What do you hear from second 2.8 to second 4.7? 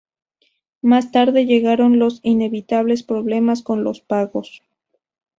problemas con los pagos.